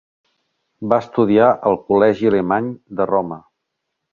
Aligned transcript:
Va 0.93 0.97
estudiar 1.03 1.49
al 1.71 1.77
Col·legi 1.91 2.31
Alemany 2.33 2.73
de 3.03 3.11
Roma. 3.15 3.39